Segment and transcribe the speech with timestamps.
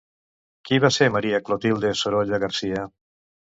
[0.69, 2.85] Qui va ser María Clotilde Sorolla García?